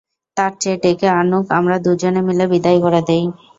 তার 0.37 0.51
চেয়ে 0.61 0.77
ডেকে 0.83 1.07
আনুক, 1.19 1.45
আমরা 1.57 1.75
দুজনে 1.85 2.21
মিলে 2.27 2.45
বিদায় 2.51 2.79
করে 2.85 3.01
দিই। 3.07 3.25